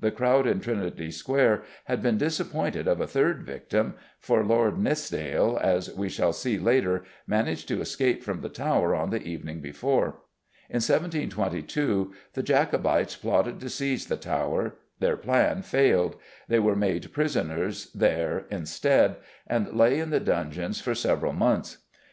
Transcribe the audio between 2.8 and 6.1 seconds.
of a third victim, for Lord Nithsdale, as we